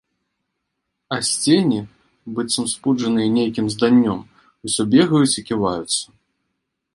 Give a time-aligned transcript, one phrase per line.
[1.15, 1.81] А сцені,
[2.39, 4.19] быццам спуджаныя нейкім зданнём,
[4.71, 6.01] усё бегаюць і ківаюцца.